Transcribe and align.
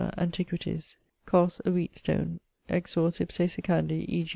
antiquities. 0.17 0.97
Cos, 1.27 1.59
a 1.63 1.69
wheatstone, 1.69 2.39
exors 2.67 3.21
ipse 3.21 3.37
secandi, 3.45 4.03
e. 4.09 4.27